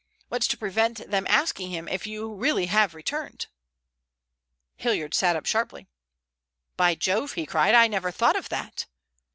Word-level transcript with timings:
What's 0.29 0.47
to 0.47 0.57
prevent 0.57 1.11
them 1.11 1.27
asking 1.29 1.69
him 1.69 1.87
if 1.87 2.07
you 2.07 2.33
really 2.33 2.65
have 2.65 2.95
returned?" 2.95 3.45
Hilliard 4.77 5.13
sat 5.13 5.35
up 5.35 5.45
sharply. 5.45 5.85
"By 6.75 6.95
Jove!" 6.95 7.33
he 7.33 7.45
cried. 7.45 7.75
"I 7.75 7.85
never 7.87 8.09
thought 8.09 8.35
of 8.35 8.49
that." 8.49 8.87